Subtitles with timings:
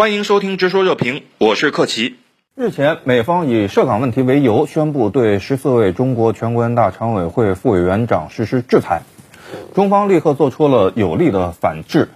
[0.00, 2.16] 欢迎收听《直说热评》，我是克奇。
[2.54, 9.02] 日前，美方以涉港问题为由，宣布对十四位中国全国人大常委会副委员长实施制裁。
[9.74, 12.08] 中方立刻做出了有力的反制，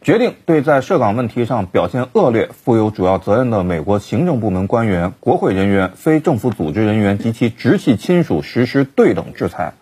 [0.00, 9.74] 决定对在涉港问题上表现恶劣、负有主要责任的美国行政部门官员、国会人员、非政府组织人员及其直系亲属实施对等制裁。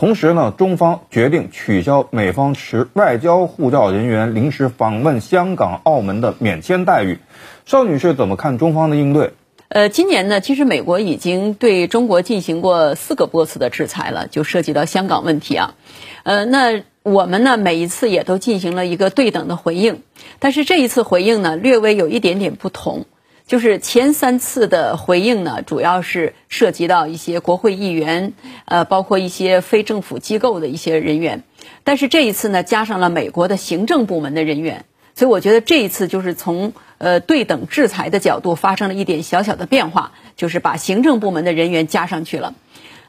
[0.00, 7.18] 同时呢，中方决定取消美方持外交护照人员临时访问香港、澳门的免签待遇。
[7.66, 9.34] 邵女士怎么看中方的应对？
[9.68, 15.74] 呃，今年呢，其实美国已经对中国进行过四个波次的制裁了，就涉及到香港问题啊。
[16.22, 20.00] 呃，那我们呢，每一次也都进行了一个对等的回应，
[20.38, 23.04] 但是这一次回应呢，略微有一点点不同。
[23.50, 28.32] 就是前三次的回应呢，主要是涉及到一些国会议员，
[28.64, 31.42] 呃，包括一些非政府机构的一些人员，
[31.82, 34.84] 但是这一次呢，加上了美国的行政部门的人员，
[35.16, 42.54] 所以我觉得这一次就是从呃对等制裁的角度发生了一点小小的变化，就是把行政部门的人员加上去了，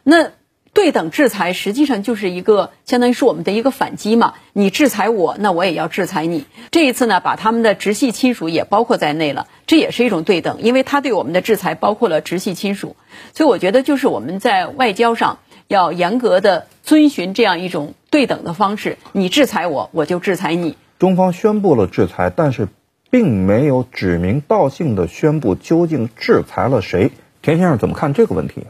[0.01, 0.31] 那。
[0.73, 6.45] 对等制裁实际上就是一个相当于是我们的一个反击嘛，你制裁我，那我也要制裁你。
[6.71, 12.95] 这一次呢，把他们的直系亲属也包括在内了，这也是一种对等，因为他对我们的制裁包括了直系亲属，
[13.33, 20.77] 所以我觉得就是我们在外交上要严格的遵循这样一种对等的方式，你制裁我，我就制裁你。
[20.99, 22.69] 中方宣布了制裁，但是
[23.09, 27.11] 并没有指名道姓的宣布究竟制裁了谁。
[27.41, 28.67] 田先生怎么看这个问题？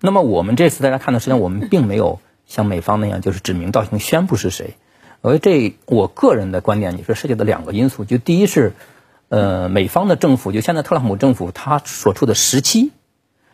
[0.00, 4.76] 那么我们这次大家看到，实际上我们并没有像美方那样，就是指名道姓宣布是谁。
[5.20, 8.74] 而这我个人的观点，你说涉及的两个因素，就第一是，
[9.28, 12.92] 呃，美方的政府，就现在特朗普政府他所处的时期，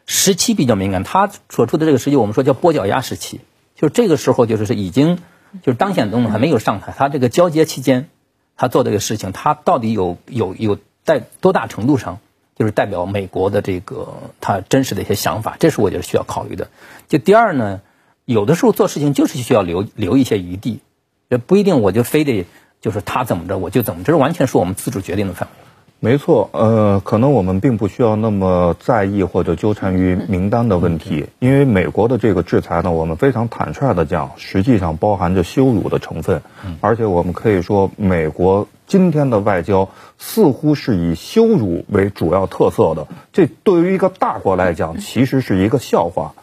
[0.04, 1.02] 时期比较敏感。
[1.02, 3.40] 他所处的这个时期，我们说叫跛脚鸭时期，
[3.74, 5.16] 就这个时候就是是已经
[5.62, 8.10] 就是当选总统还没有上台，他这个交接期间，
[8.54, 12.18] 他做这个事情，他到底有有有在多大程度上？
[12.56, 16.68] 就是代表美国的这个他真实的一些想法，这是我觉得需要考虑的。
[17.08, 17.80] 就第二呢，
[18.24, 20.80] 有的时候做事情就是需要留留一些余地，
[21.28, 22.46] 也不一定我就非得
[22.80, 25.64] 就是他怎么着我就怎么，这是完全是我们自主决定的范围。
[26.00, 36.42] 没错，呃，可能我们并不需要那么在意或者纠缠于名单的问题，因为美国的这个制裁呢，我们非常坦率的讲，实际上包含着羞辱的成分，
[36.82, 46.34] 而且我们可以说，美国今天的外交似乎是以羞辱为主要特色的，这对于一个大国来讲，其实是一个笑话。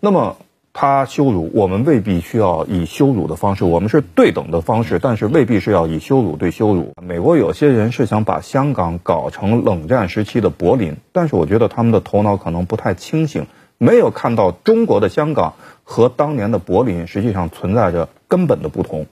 [0.00, 0.36] 那么。
[0.78, 6.92] 他羞辱我们，未必需要以羞辱的方式，我们是对等的方式，但是未必是要以羞辱对羞辱。
[7.02, 13.46] 美国有些人是想把香港搞成冷战时期的柏林，但是我觉得他们的头脑可能不太清醒，
[13.78, 19.06] 没有看到中国的香港和当年的柏林实际上存在着根本的不同。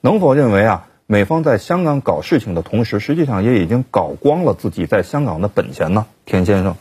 [0.00, 6.06] 能否认为啊，美方在香港搞事情的同时，实际上也已经搞光了自己在香港的本钱呢？
[6.24, 6.76] 田先生。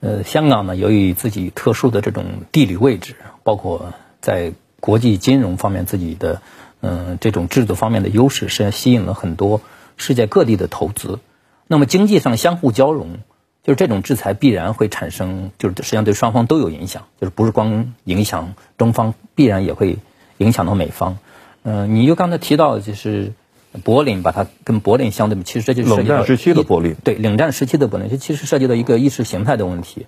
[0.00, 6.42] 呃，香港呢，由于自己特殊的这种地理位置，包括在国际金融方面自己的
[6.82, 9.62] 嗯这种制度方面的优势，实际上吸引了很多
[9.96, 11.18] 世界各地的投资。
[11.66, 13.14] 那么经济上相互交融，
[13.62, 19.96] 就是这种制裁必然会产生，就是实际上对双方都有影响，就是不是光影响中方，必然也会
[20.36, 21.16] 影响到美方。
[21.62, 23.32] 嗯，你就刚才提到就是。
[23.82, 26.94] 柏林把它跟柏林相对比其实这就是冷战时期的柏林。
[27.02, 30.06] 对，冷战时期的柏林，这其实涉及到一个意识形态的问题。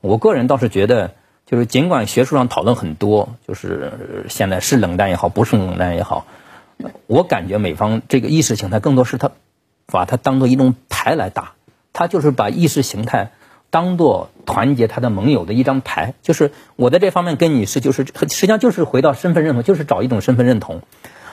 [0.00, 1.14] 我个人倒是觉得，
[1.44, 6.26] 就是尽管学术上讨论很多，就是现在是冷战也好，不是冷战也好，
[7.08, 9.32] 我感觉美方这个意识形态更多是他
[9.86, 11.54] 把它当做一种牌来打，
[11.92, 13.32] 他就是把意识形态
[13.70, 20.82] 当做团结他的盟友的一张牌，就是我在这方面跟你是就是实际上就是回到身份认同，就是找一种身份认同。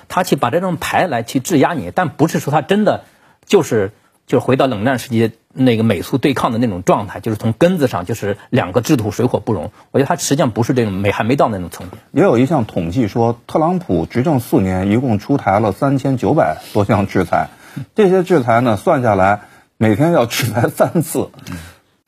[0.08, 3.04] 他去把这种牌来去质押你，但不是说他真的
[3.46, 3.92] 就是
[4.28, 9.72] 就回到冷战时期那个美苏对抗的那种状态，就是从根子上就是两个制度水火不容。
[9.92, 11.98] 我觉得他实际上不是这种没还没到那种层面。
[12.12, 17.50] 也有一项统计说，特朗普执政四年一共出台了三千九百多项制裁，
[17.94, 19.42] 这些制裁呢算下来
[19.78, 21.30] 每天要制裁三次。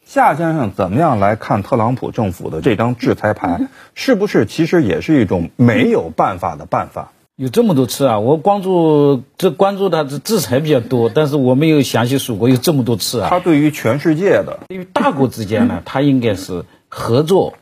[0.04, 3.68] 夏先生怎么样来看特朗普政府的这张制裁牌？
[3.94, 7.12] 是不是其实也是一种没有办法的办法？
[7.38, 8.18] 有这么多次啊！
[8.18, 13.30] 我关注这关注他的制裁比较多，但是我没有详细数过有这么多次啊。
[13.30, 17.54] 他对于全世界的，因为大国之间呢， 他应该是合作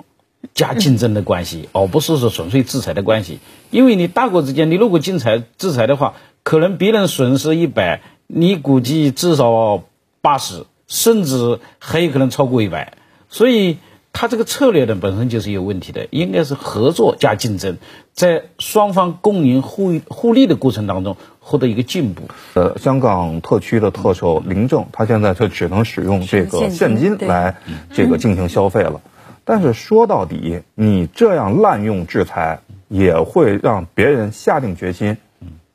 [0.53, 3.39] 加竞争的关系，而不是说纯粹制裁的关系。
[3.69, 6.13] 因为你大国之间，你如果制裁制裁的话，
[6.43, 9.83] 可能别人损失一百，你估计至少
[10.21, 12.93] 八十，甚至还有可能超过一百，
[13.27, 13.75] 所以。
[14.17, 17.77] 他这个策略呢本身就是有问题的，应该是合作加竞争，
[18.13, 22.21] 在双方共赢互互利的过程当中，获得一个进步。
[22.53, 27.57] 呃，香港特区的特首林郑，他现在就只能使用这个现金来
[27.93, 29.01] 这个进行消费了。
[29.43, 35.17] 但是说到底，你这样滥用制裁，也会让别人下定决心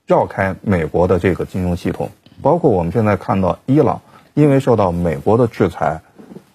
[0.06, 2.10] 绕开美国的这个金融系统。
[2.40, 4.00] 包括我们现在看到伊朗，
[4.32, 6.00] 因为受到美国的制裁，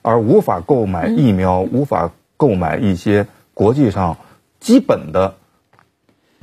[0.06, 3.25] 而无法购买疫苗，无法购买一些
[3.56, 4.18] 国际上
[4.60, 5.34] 基本的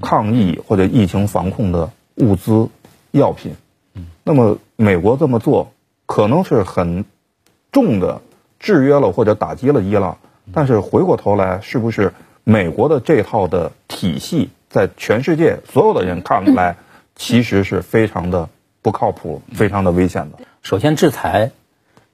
[0.00, 2.70] 抗疫或者疫情防控的物资、
[3.12, 3.54] 药品。
[4.24, 5.72] 那么美国这么做，
[6.06, 7.04] 可能是很
[7.70, 8.20] 重的
[8.58, 10.18] 制约了或者打击了伊朗。
[10.52, 16.78] 但是回过头来，是不是美国的这套的体系，在全世界所有的人看来，
[17.14, 18.48] 其实是非常的
[18.82, 20.38] 不靠谱、非常的危险的？
[20.62, 21.52] 首先，制裁，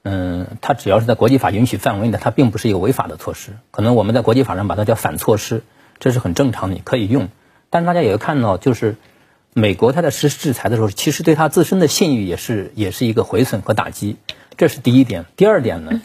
[0.03, 3.57] 嗯，它只要是在国际法允许范围内，它并不是一个违法的措施。
[3.71, 5.63] 可能我们在国际法上把它叫反措施，
[5.99, 7.27] 这是很正常，你可以用。
[7.69, 8.95] 但是大家也会看到，就是
[9.53, 14.15] 美国它在实施制裁的时候，其实对它自身的信誉也是也是一个毁损和打击，
[14.57, 15.25] 这是第一点。
[15.35, 16.01] 第二点呢？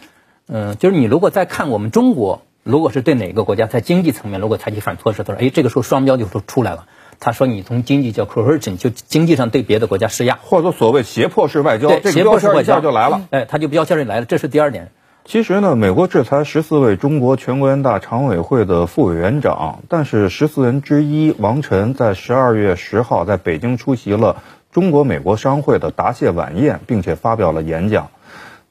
[0.49, 6.87] 嗯，就是你如果再看我们中国，如果是对哪个国家在经济层面如果采取反措施，他说，哎，这个时候双标就都出来了。
[7.20, 13.22] 他说你从经济叫 coercion，就经济上对别的国家施压，或者说所谓胁迫式外交，对，胁迫式外交就来了。
[13.31, 14.90] 哎，他就标签就来了，这是第二点。
[15.25, 28.10] 其实呢，美国制裁十四位中国全国人大常委会的副委员长，但是十四人之一王晨在十二月十号在北京出席了中国美国商会的答谢晚宴，并且发表了演讲。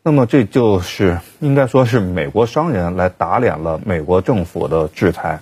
[0.04, 5.40] 那么这就是应该说是美国商人来打脸了美国政府的制裁。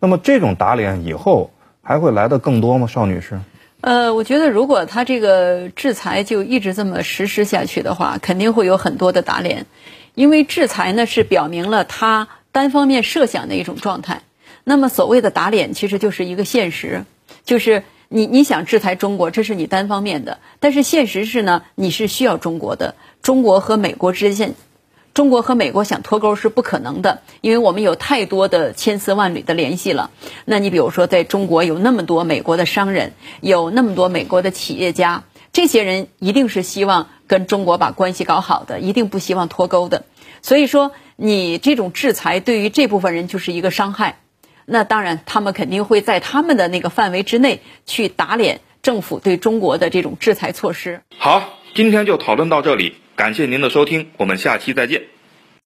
[0.00, 1.50] 那么这种打脸以后
[1.82, 3.38] 还会来的更多吗，邵女士？
[3.80, 9.66] 呃，我觉得如果他这个制裁就一直这么实施下去的话，肯定会有很多的打脸，
[10.14, 14.22] 因为制裁呢是表明了他单方面设想的一种状态。
[14.62, 17.04] 那么所谓的打脸其实就是一个现实，
[17.44, 22.94] 就是你你想制裁中国，这是你单方面的，但是现实是呢，你是需要中国的。
[23.22, 24.54] 中国和美国之间，
[25.14, 30.10] 中国和美国想脱钩是不可能的，因为我们有太多的千丝万缕的联系了。
[30.46, 40.04] 那你比如说，在中国有那么多美国的商人，有那么多美国的企业家，这些人一定是希望跟中国把关系搞好的，一定不希望脱钩的。
[40.40, 44.18] 所以说，你这种制裁对于这部分人就是一个伤害。
[44.64, 51.02] 那当然，他们肯定会在他们的那个范围之内去打脸政府对中国的这种制裁措施。
[51.18, 51.42] 好，
[51.74, 52.94] 今天就讨论到这里。
[53.14, 55.02] 感谢您的收听，我们下期再见。